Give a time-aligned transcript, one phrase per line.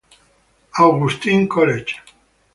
[0.79, 2.01] Augustine College.